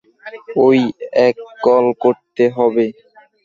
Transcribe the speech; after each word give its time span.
ওই 0.57 0.79
এক 1.27 1.35
কল 1.63 1.85
করতে 2.03 2.43
হবে। 2.57 2.85